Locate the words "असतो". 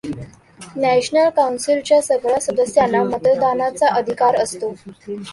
4.35-4.73